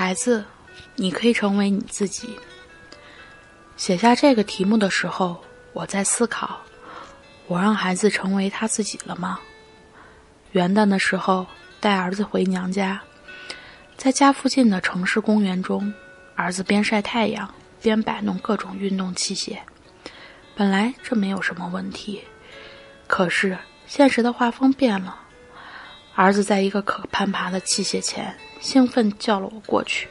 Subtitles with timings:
[0.00, 0.44] 孩子，
[0.94, 2.38] 你可以成为你自己。
[3.76, 6.60] 写下这个题目的时候，我在思考：
[7.48, 9.40] 我让孩子成为他自己了吗？
[10.52, 11.44] 元旦的时候，
[11.80, 13.02] 带儿子回娘家，
[13.96, 15.92] 在家附近的城市公园中，
[16.36, 19.58] 儿子边晒太阳边摆弄各种运动器械。
[20.54, 22.22] 本来这没有什么问题，
[23.08, 23.58] 可是
[23.88, 25.22] 现实的画风变了。
[26.20, 30.08] 儿子在一个可攀爬的器械前，兴奋叫了我过去。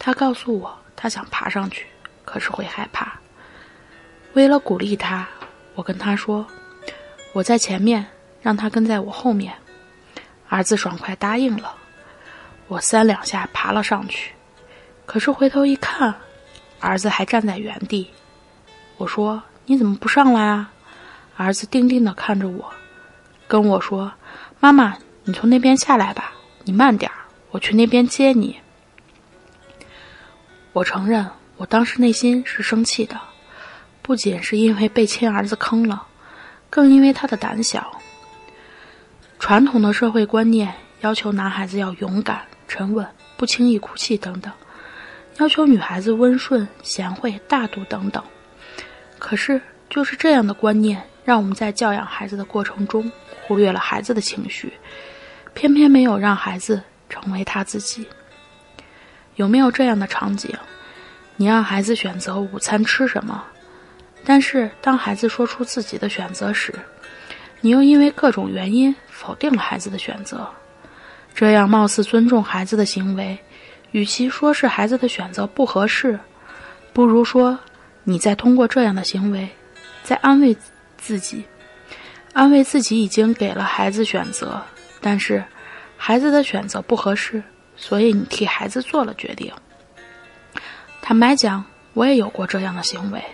[0.00, 1.86] 他告诉我，他想爬上去，
[2.24, 3.16] 可是会害怕。
[4.32, 5.24] 为了鼓励他，
[5.76, 6.44] 我跟他说
[7.32, 8.04] ：“我在前面，
[8.42, 9.54] 让他跟在我后面。”
[10.50, 11.72] 儿子爽快答应了。
[12.66, 14.32] 我三两下爬了上去，
[15.06, 16.12] 可是回头一看，
[16.80, 18.10] 儿子还站在原地。
[18.96, 20.72] 我说：“你怎么不上来啊？”
[21.38, 22.72] 儿子定定地看着我，
[23.46, 24.12] 跟我说。
[24.58, 24.96] 妈妈，
[25.28, 26.32] 你从那边下来吧，
[26.62, 27.18] 你慢点儿，
[27.50, 28.56] 我去那边接你。
[30.72, 33.20] 我承认，我当时内心是生气的，
[34.02, 36.06] 不仅是因为被亲儿子坑了，
[36.70, 38.00] 更因为他的胆小。
[39.40, 43.04] 传统的社会观念要求男孩子要勇敢、沉稳、
[43.36, 44.52] 不轻易哭泣等等，
[45.38, 48.22] 要求女孩子温顺、贤惠、大度等等。
[49.18, 53.10] 可是，就是这样的观念，让我们在教养孩子的过程中。
[53.48, 54.72] 忽略了孩子的情绪，
[55.56, 58.06] 偏偏没有让孩子成为他自己。
[59.36, 60.54] 有没有这样的场景？
[61.36, 63.42] 你让孩子选择午餐吃什么，
[64.22, 66.74] 但是当孩子说出自己的选择时，
[67.62, 70.46] 你又因为各种原因否定了孩子的选择。
[71.34, 73.38] 这样貌似尊重孩子的行为，
[73.92, 76.18] 与其说是孩子的选择不合适，
[76.92, 77.58] 不如说
[78.04, 79.48] 你在通过这样的行为，
[80.02, 80.54] 在安慰
[80.98, 81.44] 自己。
[82.34, 84.62] 安慰自己已经给了孩子选择，
[85.06, 85.44] 但是
[85.96, 87.40] 孩子的选择不合适，
[87.76, 89.52] 所以你替孩子做了决定。
[91.00, 93.24] 坦白讲，我也有过这样的行为，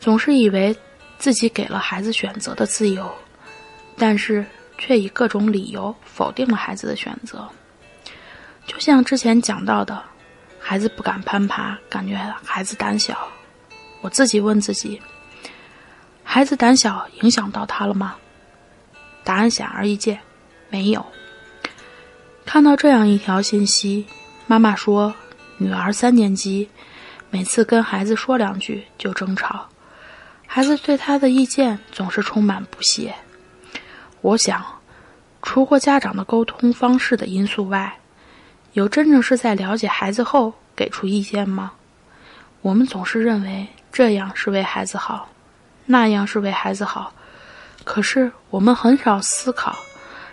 [0.00, 0.76] 总是以为
[1.18, 3.08] 自己给了孩子选择的自由，
[3.96, 4.44] 但是
[4.76, 7.48] 却以各种理由否定了孩子的选择。
[8.66, 10.02] 就像之前讲到的，
[10.58, 13.16] 孩子不敢攀爬，感觉孩子胆小，
[14.00, 15.00] 我自己问自己。
[16.24, 18.16] 孩子胆小影响到他了吗？
[19.22, 20.18] 答案显而易见，
[20.68, 21.04] 没有。
[22.44, 24.06] 看到这样一条信息，
[24.46, 25.14] 妈妈说，
[25.58, 26.68] 女儿三年级，
[27.30, 29.68] 每次跟孩子说两句就争吵，
[30.46, 33.14] 孩子对她的意见总是充满不屑。
[34.20, 34.64] 我想，
[35.42, 37.98] 除过家长的沟通方式的因素外，
[38.72, 41.72] 有真正是在了解孩子后给出意见吗？
[42.62, 45.28] 我们总是认为这样是为孩子好。
[45.88, 47.12] 那样是为孩子好，
[47.84, 49.76] 可是我们很少思考，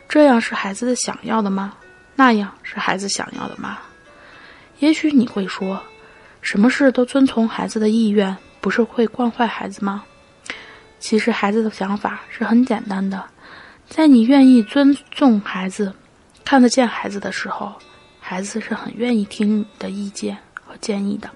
[0.08, 1.74] 这样是孩子的想要的吗？
[2.16, 3.80] 那样是孩子想要的吗？
[4.80, 5.82] 也许你会说，
[6.42, 10.04] 什么事都遵从孩子的意愿，不是会惯坏孩子吗？
[11.00, 13.24] 其实孩子的想法是很简单的，
[13.90, 15.94] 在你愿意尊重孩子、
[16.46, 17.74] 看得见孩子的时候，
[18.20, 21.30] 孩子是很愿意听你的意见和建议的。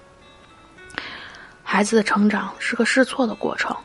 [1.62, 3.76] 孩子的成长是个试错的过程。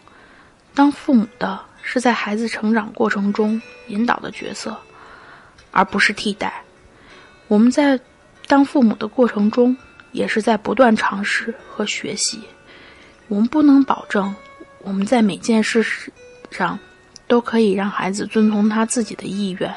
[0.74, 4.76] 当父母的是在孩子成长过程中引导的角色，
[5.70, 6.64] 而不是替代。
[7.48, 8.00] 我们在
[8.48, 9.78] 当父母的过程中，
[10.12, 12.42] 也是在不断尝试和学习。
[13.28, 14.34] 我们不能保证
[14.80, 15.86] 我们在每件事
[16.50, 16.80] 上
[17.28, 19.74] 都可以让孩子遵从他自己的意愿，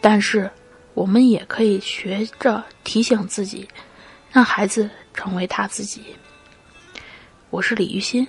[0.00, 0.50] 但是
[0.94, 3.68] 我们也可以学着提醒自己，
[4.32, 6.02] 让孩子成为他自己。
[7.50, 8.26] 我是李玉欣。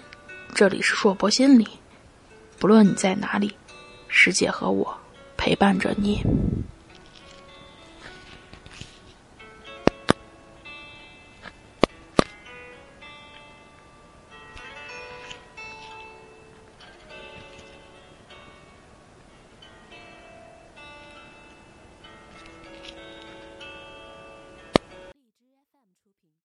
[0.53, 1.67] 这里是硕博心理，
[2.59, 3.55] 不论你在哪里，
[4.07, 4.97] 师姐和我
[5.37, 6.23] 陪伴着你。